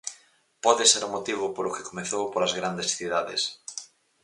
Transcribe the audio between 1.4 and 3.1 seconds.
polo que comezou polas grandes